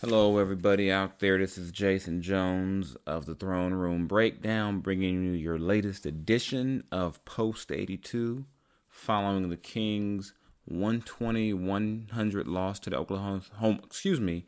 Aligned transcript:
Hello, 0.00 0.38
everybody 0.38 0.90
out 0.90 1.18
there. 1.18 1.36
This 1.36 1.58
is 1.58 1.70
Jason 1.70 2.22
Jones 2.22 2.96
of 3.06 3.26
the 3.26 3.34
Throne 3.34 3.74
Room 3.74 4.06
Breakdown, 4.06 4.80
bringing 4.80 5.22
you 5.22 5.32
your 5.32 5.58
latest 5.58 6.06
edition 6.06 6.84
of 6.90 7.22
Post 7.26 7.70
82, 7.70 8.46
following 8.88 9.50
the 9.50 9.58
Kings' 9.58 10.32
120-100 10.72 12.46
loss 12.46 12.78
to 12.78 12.88
the 12.88 12.96
Oklahoma, 12.96 13.42
home, 13.58 13.78
excuse 13.84 14.18
me, 14.18 14.46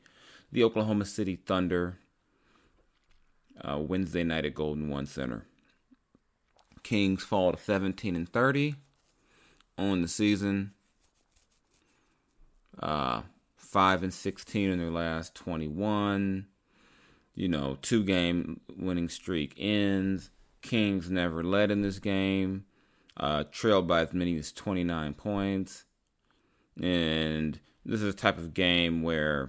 the 0.50 0.64
Oklahoma 0.64 1.04
City 1.04 1.36
Thunder 1.36 1.98
uh, 3.60 3.76
Wednesday 3.76 4.24
night 4.24 4.46
at 4.46 4.54
Golden 4.54 4.88
One 4.88 5.04
Center. 5.04 5.44
Kings 6.82 7.24
fall 7.24 7.52
to 7.52 7.58
17 7.58 8.16
and 8.16 8.32
30 8.32 8.76
on 9.76 10.00
the 10.00 10.08
season. 10.08 10.72
Uh, 12.78 13.20
5 13.72 14.02
and 14.02 14.12
16 14.12 14.68
in 14.68 14.78
their 14.78 14.90
last 14.90 15.34
21. 15.34 16.46
You 17.34 17.48
know, 17.48 17.78
two 17.80 18.04
game 18.04 18.60
winning 18.76 19.08
streak 19.08 19.54
ends. 19.56 20.30
Kings 20.60 21.10
never 21.10 21.42
led 21.42 21.70
in 21.70 21.80
this 21.80 21.98
game. 21.98 22.66
Uh, 23.16 23.44
trailed 23.50 23.88
by 23.88 24.02
as 24.02 24.12
many 24.12 24.36
as 24.36 24.52
29 24.52 25.14
points. 25.14 25.84
And 26.82 27.60
this 27.82 28.02
is 28.02 28.12
a 28.12 28.16
type 28.16 28.36
of 28.36 28.52
game 28.52 29.02
where 29.02 29.48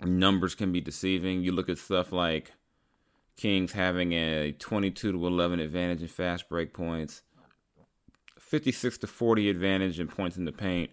numbers 0.00 0.54
can 0.54 0.70
be 0.70 0.80
deceiving. 0.80 1.42
You 1.42 1.50
look 1.50 1.68
at 1.68 1.78
stuff 1.78 2.12
like 2.12 2.52
Kings 3.36 3.72
having 3.72 4.12
a 4.12 4.52
22 4.52 5.12
to 5.12 5.26
11 5.26 5.58
advantage 5.58 6.02
in 6.02 6.08
fast 6.08 6.48
break 6.48 6.72
points, 6.72 7.22
56 8.38 8.98
to 8.98 9.08
40 9.08 9.50
advantage 9.50 9.98
in 9.98 10.06
points 10.06 10.36
in 10.36 10.44
the 10.44 10.52
paint 10.52 10.90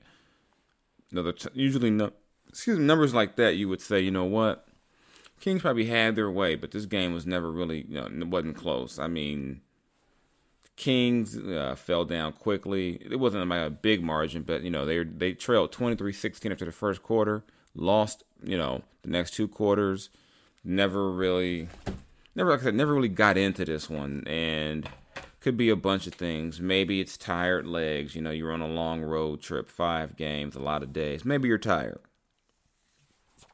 know, 1.11 1.23
the 1.23 1.51
usually 1.53 1.91
no, 1.91 2.11
excuse 2.49 2.77
me, 2.79 2.85
numbers 2.85 3.13
like 3.13 3.35
that, 3.35 3.55
you 3.55 3.69
would 3.69 3.81
say, 3.81 3.99
you 3.99 4.11
know 4.11 4.25
what, 4.25 4.67
Kings 5.39 5.61
probably 5.61 5.85
had 5.85 6.15
their 6.15 6.31
way, 6.31 6.55
but 6.55 6.71
this 6.71 6.85
game 6.85 7.13
was 7.13 7.25
never 7.25 7.51
really, 7.51 7.85
you 7.89 8.09
know, 8.09 8.25
wasn't 8.25 8.55
close. 8.55 8.97
I 8.97 9.07
mean, 9.07 9.61
Kings 10.75 11.37
uh, 11.37 11.75
fell 11.77 12.05
down 12.05 12.33
quickly. 12.33 12.99
It 13.09 13.17
wasn't 13.17 13.51
a 13.51 13.69
big 13.69 14.03
margin, 14.03 14.43
but 14.43 14.63
you 14.63 14.69
know 14.69 14.85
they 14.85 15.03
they 15.03 15.33
trailed 15.33 15.71
23-16 15.71 16.51
after 16.51 16.65
the 16.65 16.71
first 16.71 17.01
quarter, 17.01 17.43
lost 17.73 18.23
you 18.43 18.57
know 18.57 18.83
the 19.03 19.09
next 19.09 19.33
two 19.33 19.47
quarters, 19.47 20.09
never 20.63 21.11
really, 21.11 21.69
never 22.35 22.51
like 22.51 22.61
I 22.61 22.63
said, 22.63 22.75
never 22.75 22.93
really 22.93 23.07
got 23.07 23.37
into 23.37 23.63
this 23.63 23.89
one, 23.89 24.23
and 24.27 24.89
could 25.45 25.57
be 25.57 25.69
a 25.69 25.75
bunch 25.75 26.07
of 26.07 26.15
things. 26.15 26.59
Maybe 26.59 26.99
it's 26.99 27.17
tired 27.17 27.67
legs. 27.67 28.15
You 28.15 28.21
know, 28.23 28.31
you're 28.31 28.51
on 28.51 28.63
a 28.63 28.67
long 28.67 29.03
road 29.03 29.43
trip, 29.43 29.69
five 29.69 30.17
games, 30.17 30.55
a 30.55 30.59
lot 30.59 30.81
of 30.81 30.91
days. 30.91 31.23
Maybe 31.23 31.47
you're 31.47 31.59
tired. 31.59 31.99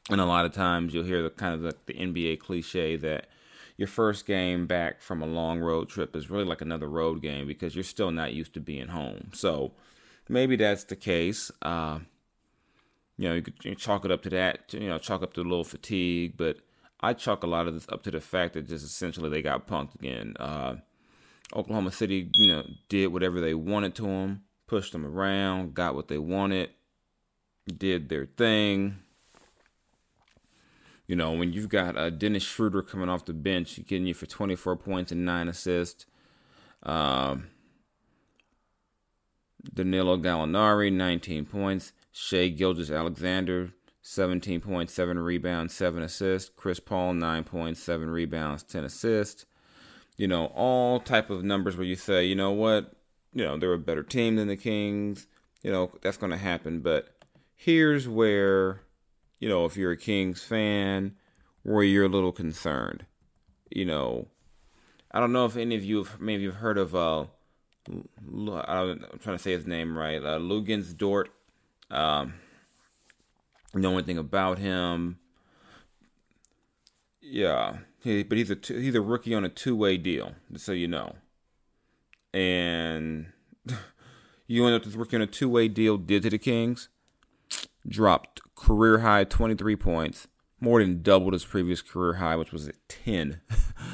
And 0.08 0.18
a 0.18 0.24
lot 0.24 0.46
of 0.46 0.54
times 0.54 0.94
you'll 0.94 1.04
hear 1.04 1.22
the 1.22 1.28
kind 1.28 1.54
of 1.54 1.60
the, 1.60 1.76
the 1.84 1.92
NBA 1.92 2.38
cliche 2.38 2.96
that 2.96 3.26
your 3.76 3.88
first 3.88 4.24
game 4.24 4.66
back 4.66 5.02
from 5.02 5.20
a 5.20 5.26
long 5.26 5.60
road 5.60 5.90
trip 5.90 6.16
is 6.16 6.30
really 6.30 6.46
like 6.46 6.62
another 6.62 6.88
road 6.88 7.20
game 7.20 7.46
because 7.46 7.74
you're 7.74 7.84
still 7.84 8.10
not 8.10 8.32
used 8.32 8.54
to 8.54 8.60
being 8.60 8.88
home. 8.88 9.28
So 9.34 9.72
maybe 10.30 10.56
that's 10.56 10.84
the 10.84 10.96
case. 10.96 11.50
Uh, 11.60 11.98
you 13.18 13.28
know, 13.28 13.34
you 13.34 13.42
could 13.42 13.76
chalk 13.76 14.06
it 14.06 14.10
up 14.10 14.22
to 14.22 14.30
that, 14.30 14.72
you 14.72 14.88
know, 14.88 14.96
chalk 14.96 15.22
up 15.22 15.34
to 15.34 15.42
a 15.42 15.44
little 15.44 15.62
fatigue, 15.62 16.38
but 16.38 16.56
I 17.00 17.12
chalk 17.12 17.42
a 17.42 17.46
lot 17.46 17.66
of 17.66 17.74
this 17.74 17.86
up 17.90 18.02
to 18.04 18.10
the 18.10 18.22
fact 18.22 18.54
that 18.54 18.66
just 18.66 18.82
essentially 18.82 19.28
they 19.28 19.42
got 19.42 19.68
punked 19.68 19.94
again. 19.96 20.36
Uh, 20.40 20.76
Oklahoma 21.54 21.92
City, 21.92 22.30
you 22.34 22.46
know, 22.48 22.66
did 22.88 23.08
whatever 23.08 23.40
they 23.40 23.54
wanted 23.54 23.94
to 23.96 24.02
them, 24.02 24.42
pushed 24.66 24.92
them 24.92 25.04
around, 25.04 25.74
got 25.74 25.94
what 25.94 26.08
they 26.08 26.18
wanted, 26.18 26.70
did 27.66 28.08
their 28.08 28.26
thing. 28.26 28.98
You 31.06 31.16
know, 31.16 31.32
when 31.32 31.52
you've 31.52 31.68
got 31.68 31.96
uh, 31.96 32.10
Dennis 32.10 32.42
Schroeder 32.42 32.82
coming 32.82 33.08
off 33.08 33.24
the 33.24 33.32
bench, 33.32 33.80
getting 33.86 34.06
you 34.06 34.14
for 34.14 34.26
24 34.26 34.76
points 34.76 35.12
and 35.12 35.24
nine 35.24 35.48
assists. 35.48 36.06
Um, 36.82 37.48
Danilo 39.74 40.16
Gallinari, 40.16 40.92
19 40.92 41.44
points. 41.46 41.92
Shai 42.12 42.48
Gilgeous-Alexander, 42.48 43.72
17 44.02 44.60
points, 44.60 44.92
7 44.92 45.18
rebounds, 45.18 45.74
7 45.74 46.02
assists. 46.02 46.50
Chris 46.54 46.80
Paul, 46.80 47.14
9 47.14 47.44
points, 47.44 47.82
7 47.82 48.10
rebounds, 48.10 48.62
10 48.62 48.84
assists 48.84 49.46
you 50.16 50.28
know, 50.28 50.46
all 50.54 51.00
type 51.00 51.30
of 51.30 51.44
numbers 51.44 51.76
where 51.76 51.86
you 51.86 51.96
say, 51.96 52.24
you 52.24 52.34
know 52.34 52.50
what, 52.50 52.92
you 53.32 53.44
know, 53.44 53.56
they're 53.56 53.72
a 53.72 53.78
better 53.78 54.02
team 54.02 54.36
than 54.36 54.48
the 54.48 54.56
Kings. 54.56 55.26
You 55.62 55.72
know, 55.72 55.92
that's 56.02 56.16
going 56.16 56.32
to 56.32 56.38
happen. 56.38 56.80
But 56.80 57.08
here's 57.54 58.08
where, 58.08 58.82
you 59.38 59.48
know, 59.48 59.64
if 59.64 59.76
you're 59.76 59.92
a 59.92 59.96
Kings 59.96 60.42
fan, 60.42 61.16
where 61.62 61.84
you're 61.84 62.06
a 62.06 62.08
little 62.08 62.32
concerned. 62.32 63.06
You 63.70 63.84
know, 63.86 64.28
I 65.10 65.20
don't 65.20 65.32
know 65.32 65.46
if 65.46 65.56
any 65.56 65.74
of 65.76 65.84
you, 65.84 66.04
have, 66.04 66.20
maybe 66.20 66.42
you've 66.42 66.56
heard 66.56 66.78
of, 66.78 66.94
uh, 66.94 67.24
I'm 67.90 69.18
trying 69.20 69.36
to 69.36 69.38
say 69.38 69.52
his 69.52 69.66
name 69.66 69.96
right, 69.96 70.22
uh, 70.22 70.38
Luguentz 70.38 70.96
Dort. 70.96 71.30
Um, 71.90 72.34
know 73.74 73.94
anything 73.94 74.18
about 74.18 74.58
him. 74.58 75.18
Yeah, 77.20 77.76
he, 78.02 78.22
but 78.22 78.36
he's 78.38 78.50
a 78.50 78.56
two, 78.56 78.78
he's 78.78 78.94
a 78.94 79.00
rookie 79.00 79.34
on 79.34 79.44
a 79.44 79.48
two 79.48 79.76
way 79.76 79.96
deal, 79.96 80.32
just 80.52 80.66
so 80.66 80.72
you 80.72 80.88
know. 80.88 81.14
And 82.34 83.26
you 84.46 84.66
end 84.66 84.74
up 84.74 84.84
with 84.84 84.96
rookie 84.96 85.16
on 85.16 85.22
a 85.22 85.26
two 85.26 85.48
way 85.48 85.68
deal. 85.68 85.96
Did 85.96 86.24
to 86.24 86.30
the 86.30 86.38
Kings, 86.38 86.88
dropped 87.86 88.40
career 88.54 88.98
high 88.98 89.24
twenty 89.24 89.54
three 89.54 89.76
points, 89.76 90.26
more 90.60 90.80
than 90.80 91.02
doubled 91.02 91.32
his 91.32 91.44
previous 91.44 91.80
career 91.80 92.14
high, 92.14 92.36
which 92.36 92.52
was 92.52 92.68
at 92.68 92.76
ten. 92.88 93.40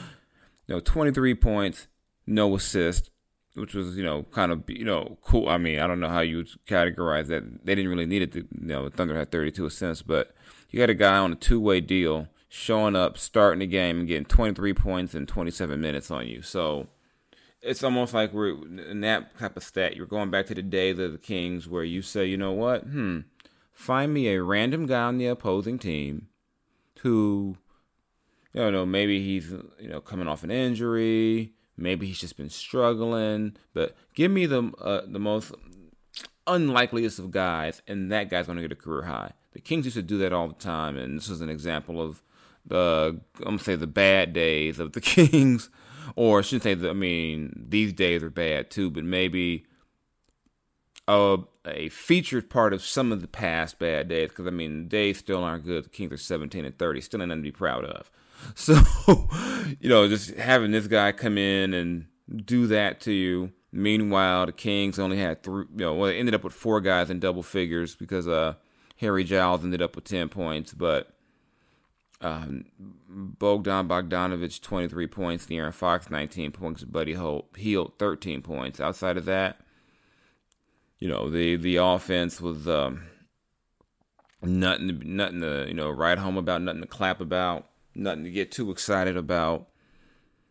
no, 0.68 0.80
twenty 0.80 1.12
three 1.12 1.34
points, 1.34 1.86
no 2.26 2.54
assist, 2.54 3.10
which 3.54 3.74
was 3.74 3.96
you 3.96 4.04
know 4.04 4.22
kind 4.32 4.52
of 4.52 4.62
you 4.68 4.84
know 4.84 5.18
cool. 5.22 5.48
I 5.48 5.58
mean, 5.58 5.80
I 5.80 5.86
don't 5.86 6.00
know 6.00 6.08
how 6.08 6.20
you 6.20 6.38
would 6.38 6.50
categorize 6.66 7.26
that. 7.26 7.64
They 7.64 7.74
didn't 7.74 7.90
really 7.90 8.06
need 8.06 8.22
it. 8.22 8.32
To, 8.32 8.38
you 8.38 8.48
know, 8.52 8.88
Thunder 8.88 9.18
had 9.18 9.30
thirty 9.30 9.50
two 9.50 9.66
assists, 9.66 10.02
but 10.02 10.34
you 10.70 10.78
got 10.78 10.88
a 10.88 10.94
guy 10.94 11.18
on 11.18 11.32
a 11.32 11.36
two 11.36 11.60
way 11.60 11.82
deal 11.82 12.28
showing 12.48 12.96
up, 12.96 13.18
starting 13.18 13.60
the 13.60 13.66
game, 13.66 14.00
and 14.00 14.08
getting 14.08 14.24
23 14.24 14.74
points 14.74 15.14
in 15.14 15.26
27 15.26 15.80
minutes 15.80 16.10
on 16.10 16.26
you. 16.26 16.42
So 16.42 16.88
it's 17.60 17.82
almost 17.82 18.14
like 18.14 18.32
we're 18.32 18.50
in 18.50 19.00
that 19.02 19.38
type 19.38 19.56
of 19.56 19.62
stat. 19.62 19.96
You're 19.96 20.06
going 20.06 20.30
back 20.30 20.46
to 20.46 20.54
the 20.54 20.62
days 20.62 20.98
of 20.98 21.12
the 21.12 21.18
Kings 21.18 21.68
where 21.68 21.84
you 21.84 22.02
say, 22.02 22.26
you 22.26 22.36
know 22.36 22.52
what? 22.52 22.82
Hmm, 22.84 23.20
find 23.72 24.14
me 24.14 24.28
a 24.28 24.42
random 24.42 24.86
guy 24.86 25.02
on 25.02 25.18
the 25.18 25.26
opposing 25.26 25.78
team 25.78 26.28
who, 27.00 27.56
you 28.52 28.70
know, 28.70 28.86
maybe 28.86 29.22
he's 29.22 29.50
you 29.78 29.88
know 29.88 30.00
coming 30.00 30.28
off 30.28 30.44
an 30.44 30.50
injury, 30.50 31.52
maybe 31.76 32.06
he's 32.06 32.20
just 32.20 32.36
been 32.36 32.50
struggling, 32.50 33.56
but 33.74 33.96
give 34.14 34.30
me 34.30 34.46
the 34.46 34.72
uh, 34.80 35.02
the 35.06 35.18
most 35.18 35.52
unlikeliest 36.46 37.18
of 37.18 37.30
guys, 37.30 37.82
and 37.86 38.10
that 38.10 38.30
guy's 38.30 38.46
going 38.46 38.56
to 38.56 38.62
get 38.62 38.72
a 38.72 38.76
career 38.76 39.02
high. 39.04 39.32
The 39.52 39.60
Kings 39.60 39.84
used 39.84 39.96
to 39.96 40.02
do 40.02 40.18
that 40.18 40.32
all 40.32 40.48
the 40.48 40.54
time, 40.54 40.96
and 40.96 41.18
this 41.18 41.28
is 41.28 41.40
an 41.40 41.50
example 41.50 42.00
of 42.00 42.22
the 42.68 43.20
I'm 43.38 43.44
gonna 43.44 43.58
say 43.58 43.76
the 43.76 43.86
bad 43.86 44.32
days 44.32 44.78
of 44.78 44.92
the 44.92 45.00
Kings, 45.02 45.70
or 46.16 46.38
I 46.38 46.42
shouldn't 46.42 46.62
say 46.62 46.74
that. 46.74 46.90
I 46.90 46.94
mean, 46.94 47.66
these 47.68 47.92
days 47.92 48.22
are 48.22 48.30
bad 48.30 48.70
too, 48.70 48.90
but 48.90 49.04
maybe 49.04 49.66
a 51.06 51.38
a 51.66 51.88
featured 51.88 52.48
part 52.48 52.72
of 52.72 52.82
some 52.82 53.12
of 53.12 53.20
the 53.20 53.28
past 53.28 53.78
bad 53.78 54.08
days. 54.08 54.30
Because 54.30 54.46
I 54.46 54.50
mean, 54.50 54.88
days 54.88 55.18
still 55.18 55.42
aren't 55.42 55.64
good. 55.64 55.84
The 55.84 55.90
Kings 55.90 56.12
are 56.12 56.16
17 56.16 56.64
and 56.64 56.78
30, 56.78 57.00
still 57.00 57.18
nothing 57.18 57.36
to 57.38 57.42
be 57.42 57.52
proud 57.52 57.84
of. 57.84 58.10
So, 58.54 58.76
you 59.80 59.88
know, 59.88 60.06
just 60.06 60.30
having 60.36 60.70
this 60.70 60.86
guy 60.86 61.10
come 61.10 61.36
in 61.36 61.74
and 61.74 62.06
do 62.44 62.68
that 62.68 63.00
to 63.00 63.12
you. 63.12 63.50
Meanwhile, 63.72 64.46
the 64.46 64.52
Kings 64.52 64.96
only 64.96 65.18
had 65.18 65.42
three. 65.42 65.64
You 65.72 65.84
know, 65.84 65.94
well, 65.94 66.08
they 66.08 66.18
ended 66.20 66.36
up 66.36 66.44
with 66.44 66.52
four 66.52 66.80
guys 66.80 67.10
in 67.10 67.18
double 67.18 67.42
figures 67.42 67.96
because 67.96 68.28
uh 68.28 68.54
Harry 68.98 69.24
Giles 69.24 69.64
ended 69.64 69.82
up 69.82 69.96
with 69.96 70.04
10 70.04 70.28
points, 70.28 70.72
but 70.72 71.17
um, 72.20 72.64
Bogdan 73.08 73.88
Bogdanovich, 73.88 74.60
23 74.60 75.06
points. 75.06 75.46
De'Aaron 75.46 75.74
Fox, 75.74 76.10
19 76.10 76.52
points. 76.52 76.84
Buddy 76.84 77.14
Hield, 77.14 77.98
13 77.98 78.42
points. 78.42 78.80
Outside 78.80 79.16
of 79.16 79.24
that, 79.26 79.60
you 80.98 81.08
know, 81.08 81.30
the, 81.30 81.56
the 81.56 81.76
offense 81.76 82.40
was 82.40 82.66
um, 82.66 83.02
nothing, 84.42 85.00
nothing 85.04 85.40
to, 85.40 85.66
you 85.68 85.74
know, 85.74 85.90
write 85.90 86.18
home 86.18 86.36
about, 86.36 86.62
nothing 86.62 86.80
to 86.82 86.88
clap 86.88 87.20
about, 87.20 87.68
nothing 87.94 88.24
to 88.24 88.30
get 88.30 88.50
too 88.50 88.70
excited 88.70 89.16
about. 89.16 89.68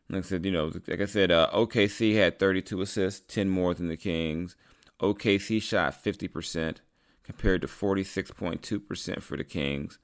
Like 0.10 0.24
I 0.24 0.28
said, 0.28 0.46
you 0.46 0.52
know, 0.52 0.72
like 0.88 1.02
I 1.02 1.06
said, 1.06 1.32
uh, 1.32 1.50
OKC 1.54 2.16
had 2.16 2.40
32 2.40 2.82
assists, 2.82 3.34
10 3.34 3.50
more 3.50 3.74
than 3.74 3.90
the 3.90 3.98
Kings. 3.98 4.56
OKC 5.02 5.62
shot 5.62 6.02
50% 6.02 6.78
compared 7.24 7.62
to 7.62 7.68
46.2% 7.68 9.22
for 9.22 9.36
the 9.36 9.44
Kings. 9.44 10.00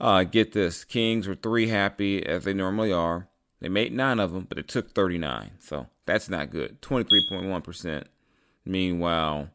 Uh, 0.00 0.22
get 0.24 0.52
this 0.52 0.84
Kings 0.84 1.26
were 1.26 1.34
three 1.34 1.68
happy 1.68 2.24
as 2.24 2.44
they 2.44 2.54
normally 2.54 2.92
are. 2.92 3.28
They 3.60 3.68
made 3.68 3.92
nine 3.92 4.20
of 4.20 4.32
them, 4.32 4.46
but 4.48 4.58
it 4.58 4.68
took 4.68 4.92
39. 4.92 5.52
So 5.58 5.88
that's 6.06 6.28
not 6.28 6.50
good. 6.50 6.80
23.1%. 6.80 8.04
Meanwhile, 8.64 9.48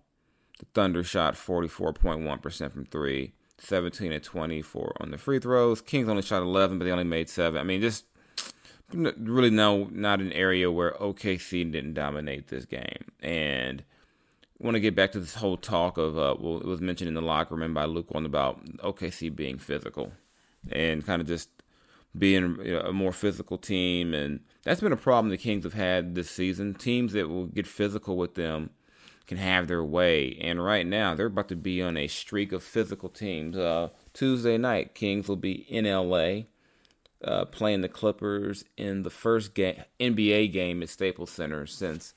the 0.59 0.65
Thunder 0.73 1.03
shot 1.03 1.35
44.1% 1.35 2.71
from 2.71 2.85
three. 2.85 3.33
17 3.59 4.11
and 4.11 4.23
24 4.23 4.97
on 4.99 5.11
the 5.11 5.17
free 5.17 5.39
throws. 5.39 5.79
Kings 5.79 6.09
only 6.09 6.21
shot 6.21 6.41
11, 6.41 6.79
but 6.79 6.85
they 6.85 6.91
only 6.91 7.05
made 7.05 7.29
seven. 7.29 7.61
I 7.61 7.63
mean, 7.63 7.79
just 7.79 8.05
really 8.91 9.49
no, 9.49 9.85
not 9.91 10.19
an 10.19 10.33
area 10.33 10.69
where 10.69 10.91
OKC 10.99 11.71
didn't 11.71 11.93
dominate 11.93 12.49
this 12.49 12.65
game. 12.65 13.05
And 13.21 13.85
want 14.59 14.75
to 14.75 14.81
get 14.81 14.95
back 14.95 15.13
to 15.13 15.19
this 15.19 15.35
whole 15.35 15.55
talk 15.55 15.97
of, 15.97 16.17
uh, 16.17 16.35
well, 16.37 16.57
it 16.57 16.65
was 16.65 16.81
mentioned 16.81 17.07
in 17.07 17.13
the 17.13 17.21
locker 17.21 17.55
room 17.55 17.73
by 17.73 17.85
Luke 17.85 18.11
Walton 18.11 18.25
about 18.25 18.65
OKC 18.79 19.33
being 19.33 19.57
physical 19.57 20.11
and 20.71 21.05
kind 21.05 21.21
of 21.21 21.27
just 21.27 21.49
being 22.17 22.59
a 22.85 22.93
more 22.93 23.13
physical 23.13 23.57
team. 23.57 24.13
And 24.13 24.41
that's 24.63 24.81
been 24.81 24.91
a 24.91 24.97
problem 24.97 25.29
the 25.29 25.37
Kings 25.37 25.63
have 25.63 25.73
had 25.73 26.15
this 26.15 26.29
season. 26.29 26.73
Teams 26.73 27.13
that 27.13 27.29
will 27.29 27.47
get 27.47 27.67
physical 27.67 28.17
with 28.17 28.35
them 28.35 28.69
can 29.25 29.37
have 29.37 29.67
their 29.67 29.83
way. 29.83 30.37
And 30.41 30.63
right 30.63 30.85
now, 30.85 31.15
they're 31.15 31.27
about 31.27 31.47
to 31.49 31.55
be 31.55 31.81
on 31.81 31.97
a 31.97 32.07
streak 32.07 32.51
of 32.51 32.63
physical 32.63 33.09
teams. 33.09 33.57
Uh, 33.57 33.89
Tuesday 34.13 34.57
night, 34.57 34.95
Kings 34.95 35.27
will 35.27 35.37
be 35.37 35.65
in 35.69 35.85
LA. 35.85 36.43
Uh, 37.23 37.45
playing 37.45 37.79
the 37.79 37.87
Clippers 37.87 38.65
in 38.75 39.03
the 39.03 39.09
first 39.09 39.55
NBA 39.55 40.51
game 40.51 40.83
at 40.83 40.89
Staples 40.89 41.31
Center 41.31 41.65
since 41.65 42.15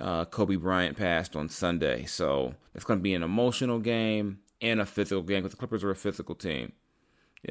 uh, 0.00 0.24
Kobe 0.24 0.56
Bryant 0.56 0.96
passed 0.96 1.36
on 1.36 1.50
Sunday. 1.50 2.06
So 2.06 2.54
it's 2.74 2.86
going 2.86 3.00
to 3.00 3.02
be 3.02 3.12
an 3.12 3.22
emotional 3.22 3.80
game 3.80 4.38
and 4.62 4.80
a 4.80 4.86
physical 4.86 5.22
game 5.22 5.42
because 5.42 5.50
the 5.50 5.58
Clippers 5.58 5.84
are 5.84 5.90
a 5.90 5.96
physical 5.96 6.34
team 6.34 6.72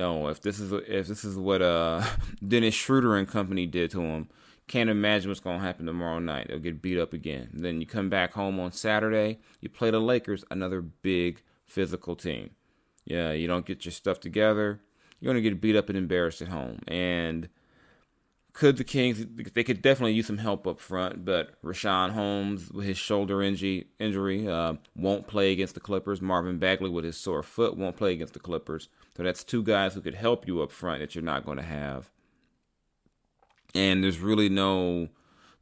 know, 0.02 0.28
if 0.28 0.42
this 0.42 0.60
is 0.60 0.72
if 0.72 1.08
this 1.08 1.24
is 1.24 1.38
what 1.38 1.62
uh 1.62 2.04
Dennis 2.48 2.74
Schroeder 2.74 3.16
and 3.16 3.28
company 3.28 3.66
did 3.66 3.92
to 3.92 4.02
him, 4.02 4.30
can't 4.68 4.90
imagine 4.90 5.30
what's 5.30 5.40
gonna 5.40 5.60
happen 5.60 5.86
tomorrow 5.86 6.20
night. 6.20 6.48
They'll 6.48 6.60
get 6.60 6.82
beat 6.82 7.00
up 7.00 7.14
again. 7.14 7.50
Then 7.54 7.80
you 7.80 7.88
come 7.88 8.10
back 8.10 8.34
home 8.34 8.60
on 8.60 8.72
Saturday, 8.72 9.40
you 9.62 9.70
play 9.70 9.92
the 9.92 10.00
Lakers, 10.00 10.44
another 10.50 10.82
big 10.82 11.42
physical 11.66 12.16
team. 12.16 12.52
Yeah, 13.06 13.32
you 13.32 13.48
don't 13.48 13.66
get 13.66 13.86
your 13.86 13.92
stuff 13.92 14.20
together, 14.20 14.82
you're 15.20 15.32
gonna 15.32 15.42
get 15.42 15.62
beat 15.62 15.76
up 15.76 15.90
and 15.90 15.98
embarrassed 15.98 16.42
at 16.42 16.48
home. 16.48 16.80
And 16.88 17.50
could 18.54 18.78
the 18.78 18.84
Kings? 18.84 19.26
They 19.54 19.64
could 19.64 19.82
definitely 19.82 20.14
use 20.14 20.28
some 20.28 20.38
help 20.38 20.68
up 20.68 20.80
front, 20.80 21.26
but 21.26 21.60
Richaun 21.64 22.12
Holmes 22.12 22.70
with 22.70 22.86
his 22.86 22.98
shoulder 22.98 23.42
injury 23.42 23.88
injury 24.00 24.48
uh, 24.48 24.76
won't 24.96 25.28
play 25.28 25.52
against 25.52 25.74
the 25.74 25.80
Clippers. 25.80 26.22
Marvin 26.22 26.60
Bagley 26.60 26.90
with 26.90 27.04
his 27.04 27.18
sore 27.18 27.44
foot 27.44 27.76
won't 27.76 27.98
play 27.98 28.14
against 28.14 28.34
the 28.34 28.40
Clippers. 28.40 28.90
So 29.16 29.24
that's 29.24 29.44
two 29.44 29.64
guys 29.64 29.94
who 29.94 30.02
could 30.02 30.16
help 30.16 30.48
you 30.48 30.62
up 30.62 30.72
front 30.72 31.00
that 31.02 31.14
you're 31.14 31.24
not 31.24 31.46
going 31.46 31.58
to 31.58 31.64
have. 31.64 32.10
And 33.76 34.04
there's 34.04 34.20
really 34.20 34.50
no 34.50 35.10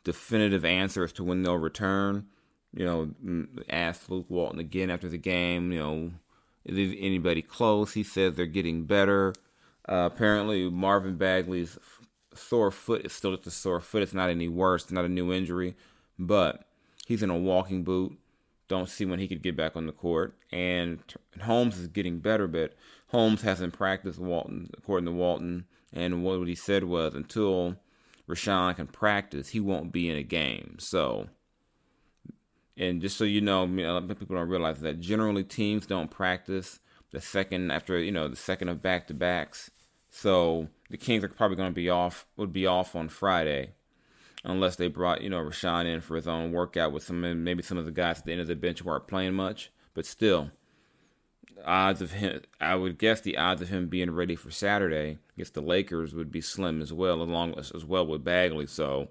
definitive 0.03 0.65
answer 0.65 1.03
as 1.03 1.13
to 1.13 1.23
when 1.23 1.43
they'll 1.43 1.57
return. 1.57 2.27
You 2.73 2.85
know, 2.85 3.47
asked 3.69 4.09
Luke 4.09 4.27
Walton 4.29 4.59
again 4.59 4.89
after 4.89 5.09
the 5.09 5.17
game. 5.17 5.71
You 5.71 5.79
know, 5.79 6.11
is 6.63 6.95
anybody 6.97 7.41
close? 7.41 7.93
He 7.93 8.03
says 8.03 8.35
they're 8.35 8.45
getting 8.45 8.85
better. 8.85 9.33
Uh, 9.87 10.09
apparently, 10.11 10.69
Marvin 10.69 11.17
Bagley's 11.17 11.77
sore 12.33 12.71
foot 12.71 13.05
is 13.05 13.11
still 13.11 13.35
just 13.35 13.47
a 13.47 13.51
sore 13.51 13.81
foot. 13.81 14.03
It's 14.03 14.13
not 14.13 14.29
any 14.29 14.47
worse. 14.47 14.83
It's 14.83 14.91
not 14.91 15.05
a 15.05 15.09
new 15.09 15.33
injury, 15.33 15.75
but 16.17 16.65
he's 17.05 17.23
in 17.23 17.29
a 17.29 17.37
walking 17.37 17.83
boot. 17.83 18.17
Don't 18.71 18.87
see 18.87 19.03
when 19.03 19.19
he 19.19 19.27
could 19.27 19.43
get 19.43 19.57
back 19.57 19.75
on 19.75 19.85
the 19.85 19.91
court. 19.91 20.33
And 20.49 20.99
Holmes 21.41 21.77
is 21.77 21.87
getting 21.87 22.19
better, 22.19 22.47
but 22.47 22.73
Holmes 23.07 23.41
hasn't 23.41 23.73
practiced 23.73 24.17
Walton, 24.17 24.69
according 24.77 25.07
to 25.07 25.11
Walton. 25.11 25.65
And 25.91 26.23
what 26.23 26.47
he 26.47 26.55
said 26.55 26.85
was 26.85 27.13
until 27.13 27.75
Richaun 28.29 28.77
can 28.77 28.87
practice, 28.87 29.49
he 29.49 29.59
won't 29.59 29.91
be 29.91 30.09
in 30.09 30.15
a 30.15 30.23
game. 30.23 30.77
So, 30.79 31.27
and 32.77 33.01
just 33.01 33.17
so 33.17 33.25
you 33.25 33.41
know, 33.41 33.67
people 33.67 34.37
don't 34.37 34.47
realize 34.47 34.79
that 34.79 35.01
generally 35.01 35.43
teams 35.43 35.85
don't 35.85 36.09
practice 36.09 36.79
the 37.11 37.19
second 37.19 37.71
after 37.71 37.99
you 37.99 38.13
know 38.13 38.29
the 38.29 38.37
second 38.37 38.69
of 38.69 38.81
back 38.81 39.05
to 39.07 39.13
backs. 39.13 39.69
So 40.09 40.69
the 40.89 40.95
Kings 40.95 41.25
are 41.25 41.27
probably 41.27 41.57
going 41.57 41.71
to 41.71 41.75
be 41.75 41.89
off 41.89 42.25
would 42.37 42.53
be 42.53 42.65
off 42.65 42.95
on 42.95 43.09
Friday, 43.09 43.71
unless 44.43 44.75
they 44.75 44.87
brought 44.87 45.21
you 45.21 45.29
know 45.29 45.39
Richaun 45.39 45.85
in 45.85 46.01
for 46.01 46.15
his 46.15 46.27
own 46.27 46.51
workout 46.51 46.91
with 46.91 47.03
some 47.03 47.43
maybe 47.43 47.63
some 47.63 47.77
of 47.77 47.85
the 47.85 47.91
guys 47.91 48.19
at 48.19 48.25
the 48.25 48.31
end 48.31 48.41
of 48.41 48.47
the 48.47 48.55
bench 48.55 48.79
who 48.79 48.89
aren't 48.89 49.07
playing 49.07 49.33
much. 49.33 49.71
But 49.93 50.05
still, 50.05 50.51
odds 51.65 52.01
of 52.01 52.11
him 52.11 52.41
I 52.59 52.75
would 52.75 52.97
guess 52.97 53.21
the 53.21 53.37
odds 53.37 53.61
of 53.61 53.69
him 53.69 53.87
being 53.87 54.11
ready 54.11 54.35
for 54.35 54.51
Saturday 54.51 55.19
against 55.35 55.53
the 55.53 55.61
Lakers 55.61 56.13
would 56.13 56.31
be 56.31 56.41
slim 56.41 56.81
as 56.81 56.93
well, 56.93 57.21
along 57.21 57.55
with, 57.55 57.73
as 57.75 57.85
well 57.85 58.05
with 58.05 58.23
Bagley. 58.23 58.67
So 58.67 59.09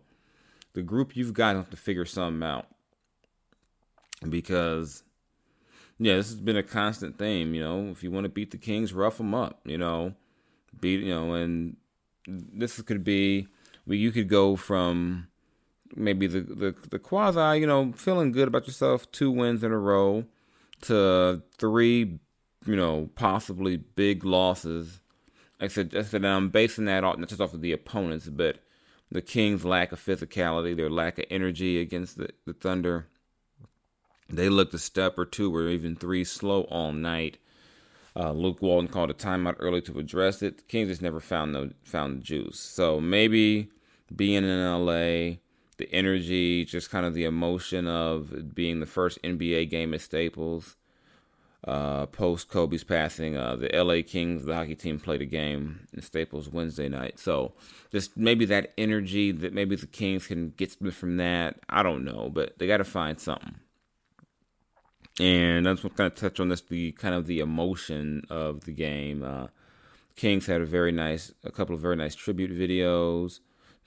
the 0.72 0.82
group 0.82 1.16
you've 1.16 1.34
got 1.34 1.70
to 1.70 1.76
figure 1.76 2.04
something 2.04 2.46
out 2.46 2.66
because 4.28 5.02
yeah, 5.98 6.16
this 6.16 6.28
has 6.28 6.40
been 6.40 6.56
a 6.56 6.62
constant 6.62 7.18
theme. 7.18 7.54
You 7.54 7.62
know, 7.62 7.88
if 7.90 8.02
you 8.02 8.10
want 8.10 8.24
to 8.24 8.30
beat 8.30 8.50
the 8.50 8.56
Kings, 8.56 8.92
rough 8.92 9.18
them 9.18 9.34
up. 9.34 9.60
You 9.64 9.78
know, 9.78 10.14
beat 10.80 11.00
you 11.00 11.14
know, 11.14 11.34
and 11.34 11.76
this 12.26 12.80
could 12.82 13.04
be 13.04 13.48
you 13.96 14.12
could 14.12 14.28
go 14.28 14.56
from 14.56 15.28
maybe 15.96 16.26
the 16.26 16.40
the, 16.40 16.74
the 16.90 16.98
quasi 16.98 17.60
you 17.60 17.66
know 17.66 17.92
feeling 17.92 18.32
good 18.32 18.48
about 18.48 18.66
yourself, 18.66 19.10
two 19.12 19.30
wins 19.30 19.62
in 19.62 19.72
a 19.72 19.78
row, 19.78 20.24
to 20.82 21.42
three 21.58 22.20
you 22.66 22.76
know 22.76 23.10
possibly 23.14 23.76
big 23.76 24.24
losses. 24.24 25.00
I 25.60 25.68
said, 25.68 25.94
I 25.94 26.02
said 26.02 26.24
I'm 26.24 26.48
basing 26.48 26.86
that 26.86 27.04
off 27.04 27.18
not 27.18 27.28
just 27.28 27.40
off 27.40 27.52
of 27.52 27.60
the 27.60 27.72
opponents, 27.72 28.28
but 28.28 28.60
the 29.10 29.20
Kings' 29.20 29.64
lack 29.64 29.92
of 29.92 30.00
physicality, 30.00 30.74
their 30.74 30.88
lack 30.88 31.18
of 31.18 31.26
energy 31.30 31.80
against 31.80 32.16
the, 32.16 32.30
the 32.46 32.52
Thunder. 32.54 33.08
They 34.28 34.48
looked 34.48 34.72
a 34.74 34.78
step 34.78 35.18
or 35.18 35.26
two 35.26 35.54
or 35.54 35.68
even 35.68 35.96
three 35.96 36.24
slow 36.24 36.62
all 36.62 36.92
night. 36.92 37.38
Uh, 38.14 38.32
Luke 38.32 38.62
Walton 38.62 38.88
called 38.88 39.10
a 39.10 39.14
timeout 39.14 39.56
early 39.58 39.80
to 39.82 39.98
address 39.98 40.42
it. 40.42 40.58
The 40.58 40.62
Kings 40.64 40.88
just 40.88 41.02
never 41.02 41.20
found 41.20 41.54
the 41.54 41.74
found 41.84 42.18
the 42.18 42.24
juice. 42.24 42.58
So 42.58 43.00
maybe 43.00 43.70
being 44.14 44.44
in 44.44 44.64
LA, 44.64 45.38
the 45.76 45.88
energy, 45.92 46.64
just 46.64 46.90
kind 46.90 47.06
of 47.06 47.14
the 47.14 47.24
emotion 47.24 47.86
of 47.86 48.54
being 48.54 48.80
the 48.80 48.86
first 48.86 49.20
NBA 49.22 49.70
game 49.70 49.94
at 49.94 50.00
Staples. 50.00 50.76
Uh, 51.62 52.06
post 52.06 52.48
Kobe's 52.48 52.84
passing, 52.84 53.36
uh, 53.36 53.54
the 53.54 53.68
LA 53.74 54.00
Kings, 54.02 54.46
the 54.46 54.54
hockey 54.54 54.74
team, 54.74 54.98
played 54.98 55.20
a 55.20 55.26
game 55.26 55.86
in 55.92 56.00
Staples 56.00 56.48
Wednesday 56.48 56.88
night. 56.88 57.18
So 57.18 57.52
just 57.92 58.16
maybe 58.16 58.46
that 58.46 58.72
energy 58.78 59.30
that 59.30 59.52
maybe 59.52 59.76
the 59.76 59.86
Kings 59.86 60.26
can 60.26 60.54
get 60.56 60.72
from 60.94 61.18
that. 61.18 61.60
I 61.68 61.82
don't 61.82 62.02
know, 62.02 62.30
but 62.32 62.58
they 62.58 62.66
got 62.66 62.78
to 62.78 62.84
find 62.84 63.20
something 63.20 63.56
and 65.20 65.66
that's 65.66 65.84
what 65.84 65.96
kind 65.96 66.10
of 66.10 66.18
touch 66.18 66.40
on 66.40 66.48
this 66.48 66.62
the 66.62 66.92
kind 66.92 67.14
of 67.14 67.26
the 67.26 67.40
emotion 67.40 68.24
of 68.30 68.64
the 68.64 68.72
game. 68.72 69.22
Uh, 69.22 69.48
Kings 70.16 70.46
had 70.46 70.62
a 70.62 70.66
very 70.66 70.92
nice, 70.92 71.32
a 71.44 71.50
couple 71.50 71.74
of 71.74 71.80
very 71.80 71.96
nice 71.96 72.14
tribute 72.14 72.50
videos. 72.50 73.40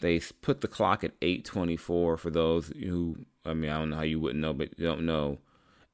They 0.03 0.19
put 0.19 0.59
the 0.59 0.67
clock 0.67 1.05
at 1.05 1.17
8:24 1.21 2.17
for 2.17 2.29
those 2.29 2.67
who, 2.67 3.25
I 3.45 3.53
mean, 3.53 3.71
I 3.71 3.79
don't 3.79 3.91
know 3.91 3.95
how 3.95 4.01
you 4.01 4.19
wouldn't 4.19 4.41
know, 4.41 4.51
but 4.51 4.77
you 4.77 4.85
don't 4.85 5.05
know. 5.05 5.39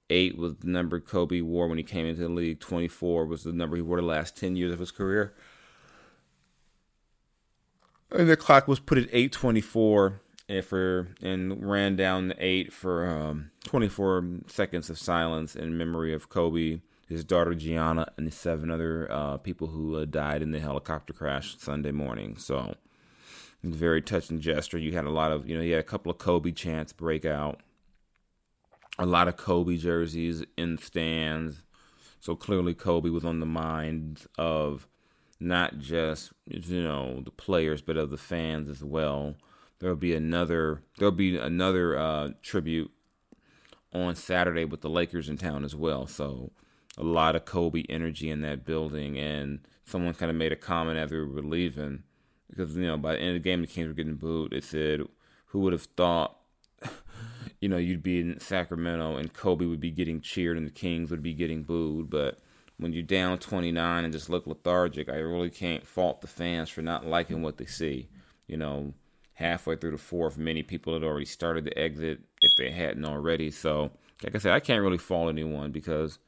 Eight 0.10 0.36
was 0.36 0.56
the 0.56 0.68
number 0.68 1.00
Kobe 1.00 1.42
wore 1.42 1.68
when 1.68 1.78
he 1.78 1.84
came 1.84 2.08
into 2.08 2.22
the 2.22 2.30
league. 2.30 2.60
24 2.60 3.28
was 3.28 3.44
the 3.44 3.54
number 3.54 3.76
he 3.76 3.84
wore 3.84 3.98
the 3.98 4.08
last 4.08 4.36
10 4.36 4.56
years 4.56 4.74
of 4.74 4.80
his 4.80 4.90
career. 4.90 5.36
And 8.10 8.28
the 8.28 8.36
clock 8.36 8.68
was 8.68 8.80
put 8.80 8.98
at 8.98 9.14
8:24 9.14 10.22
and 10.48 10.66
for 10.66 11.10
and 11.22 11.64
ran 11.64 11.96
down 11.96 12.30
the 12.30 12.36
eight 12.44 12.74
for 12.74 13.08
um, 13.08 13.52
24 13.66 14.26
seconds 14.48 14.90
of 14.90 14.98
silence 14.98 15.56
in 15.56 15.78
memory 15.78 16.16
of 16.16 16.30
Kobe, 16.30 16.82
his 17.08 17.24
daughter 17.24 17.54
Gianna, 17.54 18.12
and 18.18 18.26
the 18.26 18.32
seven 18.32 18.72
other 18.72 19.08
uh, 19.12 19.38
people 19.38 19.68
who 19.68 19.98
uh, 19.98 20.06
died 20.06 20.42
in 20.42 20.50
the 20.50 20.60
helicopter 20.60 21.14
crash 21.14 21.60
Sunday 21.60 21.92
morning. 21.92 22.38
So, 22.38 22.74
very 23.64 24.02
touching 24.02 24.40
gesture. 24.40 24.78
You 24.78 24.94
had 24.94 25.06
a 25.06 25.10
lot 25.12 25.32
of, 25.32 25.48
you 25.48 25.56
know, 25.56 25.64
you 25.64 25.74
had 25.74 25.80
a 25.80 25.84
couple 25.84 26.12
of 26.12 26.18
Kobe 26.18 26.52
chants 26.52 26.94
break 26.94 27.26
out, 27.26 27.60
a 28.98 29.06
lot 29.06 29.28
of 29.28 29.38
Kobe 29.38 29.78
jerseys 29.78 30.44
in 30.58 30.78
stands. 30.78 31.64
So 32.20 32.36
clearly, 32.36 32.74
Kobe 32.74 33.10
was 33.10 33.26
on 33.26 33.40
the 33.40 33.46
minds 33.46 34.28
of 34.38 34.88
not 35.40 35.80
just 35.80 36.34
you 36.46 36.84
know 36.84 37.22
the 37.22 37.32
players, 37.32 37.82
but 37.82 37.96
of 37.96 38.10
the 38.10 38.18
fans 38.18 38.68
as 38.68 38.84
well 38.84 39.36
there'll 39.80 39.96
be 39.96 40.14
another 40.14 40.84
there'll 40.98 41.12
be 41.12 41.38
another 41.38 41.98
uh, 41.98 42.30
tribute 42.42 42.92
on 43.94 44.16
Saturday 44.16 44.66
with 44.66 44.82
the 44.82 44.90
Lakers 44.90 45.30
in 45.30 45.38
town 45.38 45.64
as 45.64 45.76
well. 45.76 46.06
So 46.06 46.52
a 46.98 47.04
lot 47.04 47.36
of 47.36 47.46
Kobe 47.46 47.84
energy 47.90 48.30
in 48.30 48.42
that 48.42 48.66
building, 48.66 49.18
and 49.18 49.62
someone 49.86 50.14
kind 50.14 50.30
of 50.30 50.38
made 50.38 50.52
a 50.52 50.58
comment 50.58 51.00
as 51.00 51.12
we 51.12 51.26
were 51.26 51.42
leaving 51.42 52.04
because 52.50 52.76
you 52.76 52.88
know 52.88 52.98
by 52.98 53.14
the 53.14 53.20
end 53.20 53.30
of 53.30 53.44
the 53.44 53.50
game 53.50 53.62
the 53.62 53.68
Kings 53.68 53.88
were 53.88 53.94
getting 53.94 54.16
booed. 54.16 54.54
It 54.54 54.64
said, 54.64 55.02
"Who 55.48 55.60
would 55.60 55.74
have 55.74 55.84
thought?" 55.84 56.38
you 57.62 57.70
know, 57.70 57.78
you'd 57.78 58.04
be 58.04 58.20
in 58.20 58.40
Sacramento 58.40 59.18
and 59.18 59.34
Kobe 59.34 59.66
would 59.66 59.80
be 59.80 59.92
getting 59.92 60.22
cheered 60.22 60.58
and 60.58 60.66
the 60.66 60.72
Kings 60.72 61.12
would 61.12 61.24
be 61.24 61.34
getting 61.34 61.64
booed. 61.64 62.10
But 62.10 62.40
when 62.78 62.94
you're 62.94 63.04
down 63.04 63.40
29 63.40 64.04
and 64.04 64.14
just 64.14 64.30
look 64.30 64.48
lethargic, 64.48 65.10
I 65.10 65.16
really 65.16 65.50
can't 65.50 65.86
fault 65.86 66.22
the 66.22 66.28
fans 66.28 66.70
for 66.70 66.82
not 66.82 67.06
liking 67.06 67.42
what 67.42 67.58
they 67.58 67.66
see. 67.66 68.10
You 68.48 68.58
know, 68.58 68.94
halfway 69.34 69.76
through 69.76 69.92
the 69.92 69.98
fourth, 69.98 70.38
many 70.38 70.64
people 70.64 70.94
had 70.94 71.04
already 71.04 71.26
started 71.26 71.66
to 71.66 71.78
exit 71.78 72.22
if 72.42 72.52
they 72.58 72.72
hadn't 72.72 73.06
already. 73.06 73.52
So, 73.52 73.92
like 74.24 74.36
I 74.36 74.38
said, 74.38 74.54
I 74.54 74.60
can't 74.60 74.82
really 74.82 74.98
fault 74.98 75.30
anyone 75.30 75.72
because 75.72 76.20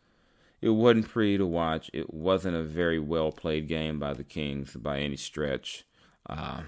it 0.61 0.69
wasn't 0.69 1.09
pretty 1.09 1.37
to 1.37 1.45
watch. 1.45 1.89
It 1.93 2.13
wasn't 2.13 2.55
a 2.55 2.63
very 2.63 2.99
well 2.99 3.31
played 3.31 3.67
game 3.67 3.99
by 3.99 4.13
the 4.13 4.23
Kings 4.23 4.75
by 4.75 4.99
any 4.99 5.17
stretch. 5.17 5.85
Uh, 6.27 6.61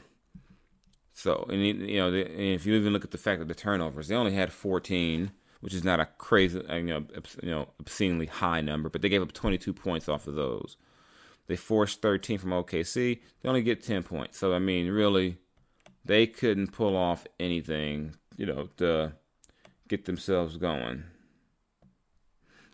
so, 1.13 1.45
and 1.49 1.61
you 1.61 1.97
know, 1.97 2.07
and 2.07 2.39
if 2.39 2.65
you 2.65 2.73
even 2.75 2.93
look 2.93 3.03
at 3.03 3.11
the 3.11 3.17
fact 3.17 3.39
that 3.39 3.47
the 3.47 3.55
turnovers, 3.55 4.07
they 4.07 4.15
only 4.15 4.33
had 4.33 4.51
14, 4.51 5.31
which 5.61 5.73
is 5.73 5.83
not 5.83 5.99
a 5.99 6.05
crazy, 6.17 6.59
uh, 6.67 6.75
you 6.75 6.83
know, 6.83 7.05
you 7.41 7.49
know, 7.49 7.69
obscenely 7.79 8.25
high 8.25 8.61
number, 8.61 8.89
but 8.89 9.01
they 9.01 9.09
gave 9.09 9.21
up 9.21 9.31
22 9.31 9.73
points 9.73 10.09
off 10.09 10.27
of 10.27 10.35
those. 10.35 10.75
They 11.47 11.55
forced 11.55 12.01
13 12.01 12.37
from 12.37 12.51
OKC. 12.51 13.19
They 13.41 13.49
only 13.49 13.63
get 13.63 13.83
10 13.83 14.03
points. 14.03 14.37
So, 14.37 14.53
I 14.53 14.59
mean, 14.59 14.89
really, 14.89 15.37
they 16.05 16.25
couldn't 16.25 16.71
pull 16.71 16.95
off 16.95 17.27
anything, 17.39 18.15
you 18.37 18.45
know, 18.45 18.69
to 18.77 19.13
get 19.87 20.05
themselves 20.05 20.57
going. 20.57 21.03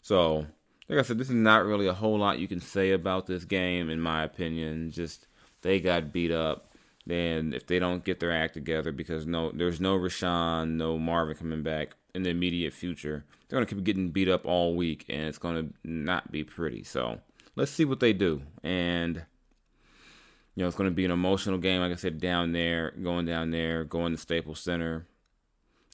So, 0.02 0.48
like 0.88 1.00
I 1.00 1.02
said, 1.04 1.18
this 1.18 1.30
is 1.30 1.36
not 1.36 1.66
really 1.66 1.88
a 1.88 1.94
whole 1.94 2.18
lot 2.18 2.40
you 2.40 2.48
can 2.48 2.62
say 2.62 2.92
about 2.92 3.28
this 3.28 3.46
game, 3.46 3.90
in 3.90 4.00
my 4.00 4.24
opinion. 4.24 4.92
Just 4.92 5.28
they 5.62 5.80
got 5.80 6.12
beat 6.12 6.32
up. 6.32 6.69
Then 7.06 7.54
if 7.54 7.66
they 7.66 7.80
don't 7.80 8.04
get 8.04 8.20
their 8.20 8.32
act 8.32 8.54
together, 8.54 8.92
because 8.92 9.26
no, 9.26 9.52
there's 9.52 9.82
no 9.82 9.98
Richaun, 9.98 10.72
no 10.72 10.98
Marvin 10.98 11.36
coming 11.36 11.64
back 11.64 11.96
in 12.14 12.24
the 12.24 12.30
immediate 12.30 12.74
future, 12.74 13.26
they're 13.48 13.58
gonna 13.58 13.66
keep 13.66 13.84
getting 13.84 14.12
beat 14.12 14.30
up 14.30 14.46
all 14.46 14.76
week, 14.76 15.06
and 15.10 15.28
it's 15.28 15.38
gonna 15.38 15.70
not 15.84 16.32
be 16.32 16.44
pretty. 16.44 16.84
So 16.84 17.22
let's 17.56 17.72
see 17.72 17.86
what 17.86 18.00
they 18.00 18.14
do. 18.14 18.44
And 18.64 19.26
you 20.60 20.64
know, 20.66 20.68
it's 20.68 20.76
to 20.76 20.92
be 20.92 21.06
an 21.06 21.12
emotional 21.12 21.58
game, 21.58 21.80
like 21.80 21.94
I 21.94 21.96
said, 21.96 22.20
down 22.20 22.52
there, 22.52 22.92
going 23.02 23.26
down 23.26 23.52
there, 23.52 23.86
going 23.86 24.12
to 24.12 24.18
Staples 24.18 24.60
Center, 24.60 25.06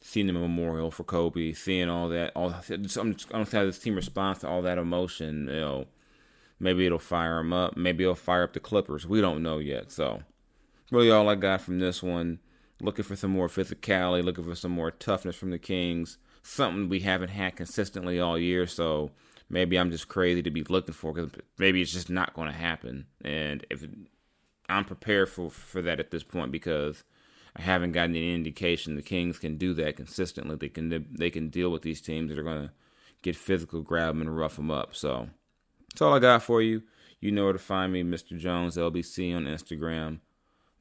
seeing 0.02 0.26
the 0.26 0.34
memorial 0.34 0.90
for 0.90 1.04
Kobe, 1.04 1.54
seeing 1.54 1.88
all 1.88 2.10
that. 2.10 2.32
All 2.36 2.52
I'm 2.70 2.82
just, 2.82 2.96
don't 2.96 3.46
see 3.46 3.58
how 3.58 3.64
this 3.64 3.78
team 3.78 3.94
responds 3.94 4.40
to 4.40 4.48
all 4.48 4.64
that 4.64 4.80
emotion. 4.80 5.48
You 5.50 5.60
know, 5.60 5.86
maybe 6.60 6.86
it'll 6.86 6.98
fire 6.98 7.38
them 7.38 7.54
up. 7.54 7.78
Maybe 7.78 8.06
it'll 8.06 8.16
fire 8.16 8.42
up 8.42 8.54
the 8.54 8.60
Clippers. 8.60 9.06
We 9.06 9.22
don't 9.22 9.44
know 9.44 9.60
yet. 9.60 9.92
So, 9.92 10.24
really, 10.92 11.12
all 11.12 11.30
I 11.30 11.36
got 11.36 11.62
from 11.62 11.80
this 11.80 12.02
one. 12.02 12.40
Looking 12.82 13.06
for 13.06 13.16
some 13.16 13.32
more 13.32 13.48
physicality, 13.48 14.24
looking 14.24 14.44
for 14.44 14.56
some 14.56 14.72
more 14.72 14.92
toughness 14.92 15.36
from 15.36 15.52
the 15.52 15.58
Kings. 15.58 16.18
Something 16.44 16.90
we 16.90 17.00
haven't 17.00 17.30
had 17.30 17.56
consistently 17.56 18.20
all 18.20 18.38
year. 18.38 18.68
So 18.68 19.12
maybe 19.50 19.78
I'm 19.78 19.92
just 19.92 20.08
crazy 20.08 20.42
to 20.44 20.52
be 20.52 20.64
looking 20.64 20.94
for 20.94 21.14
because 21.14 21.32
maybe 21.58 21.82
it's 21.82 21.94
just 21.94 22.10
not 22.10 22.34
going 22.34 22.52
to 22.52 22.58
happen. 22.58 23.06
And 23.24 23.66
if 23.70 23.86
I'm 24.68 24.86
prepared 24.86 25.30
for 25.30 25.50
for 25.50 25.82
that 25.82 26.00
at 26.00 26.12
this 26.12 26.24
point 26.24 26.52
because 26.52 27.04
I 27.56 27.62
haven't 27.62 27.94
gotten 27.94 28.16
any 28.16 28.34
indication 28.34 28.96
the 28.96 29.02
Kings 29.02 29.40
can 29.40 29.58
do 29.58 29.74
that 29.76 29.96
consistently. 29.96 30.56
They 30.56 30.70
can 30.70 31.08
they 31.12 31.30
can 31.30 31.50
deal 31.50 31.70
with 31.70 31.84
these 31.84 32.02
teams 32.02 32.30
that 32.30 32.40
are 32.40 32.44
going 32.44 32.68
to 32.68 32.74
get 33.22 33.36
physical, 33.36 33.82
grab 33.82 34.10
them, 34.10 34.22
and 34.22 34.38
rough 34.38 34.58
them 34.58 34.72
up. 34.72 34.96
So 34.96 35.30
that's 35.90 36.02
all 36.02 36.14
I 36.14 36.20
got 36.20 36.44
for 36.44 36.62
you. 36.62 36.84
You 37.22 37.32
know 37.32 37.46
where 37.46 37.54
to 37.54 37.60
find 37.60 37.94
me, 37.94 38.04
Mr. 38.04 38.38
Jones 38.38 38.78
LBC 38.78 39.36
on 39.36 39.46
Instagram, 39.46 40.20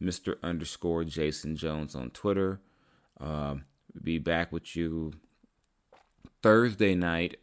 Mr. 0.04 0.36
underscore 0.42 1.04
Jason 1.04 1.56
Jones 1.56 1.94
on 1.94 2.10
Twitter. 2.10 2.60
Uh, 3.20 3.56
be 4.02 4.18
back 4.18 4.52
with 4.52 4.76
you 4.76 5.12
Thursday 6.42 6.94
night 6.94 7.38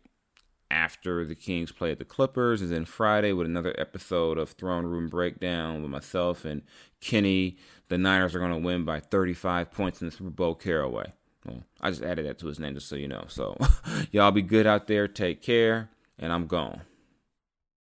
after 0.72 1.25
the 1.25 1.36
Kings 1.36 1.72
play 1.72 1.94
the 1.94 2.06
Clippers, 2.06 2.62
and 2.62 2.72
then 2.72 2.86
Friday 2.86 3.34
with 3.34 3.46
another 3.46 3.75
episode 3.77 4.38
of 4.38 4.51
Throne 4.51 4.86
Room 4.86 5.10
Breakdown 5.10 5.82
with 5.82 5.91
myself 5.91 6.46
and 6.46 6.62
Kenny. 7.01 7.58
The 7.89 7.98
Niners 7.98 8.34
are 8.36 8.39
going 8.39 8.53
to 8.53 8.58
win 8.58 8.86
by 8.86 9.01
35 9.01 9.70
points 9.72 10.01
in 10.01 10.08
the 10.08 10.12
Super 10.12 10.30
Bowl 10.30 10.56
Caraway. 10.56 11.12
Well, 11.46 11.63
I 11.82 11.89
just 11.89 12.03
added 12.03 12.25
that 12.25 12.39
to 12.39 12.48
his 12.48 12.60
name 12.60 12.75
just 12.75 12.88
so 12.88 12.96
you 12.96 13.08
know. 13.08 13.25
So, 13.27 13.58
y'all 14.12 14.32
be 14.32 14.41
good 14.41 14.65
out 14.65 14.88
there. 14.88 15.08
Take 15.08 15.41
care, 15.41 15.89
and 16.18 16.32
I'm 16.32 16.48
gone. 16.48 16.82